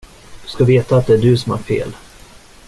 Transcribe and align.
Du 0.43 0.47
ska 0.47 0.63
veta 0.65 0.97
att 0.97 1.07
det 1.07 1.13
är 1.13 1.17
du 1.17 1.37
som 1.37 1.51
har 1.51 1.59
fel. 1.59 1.93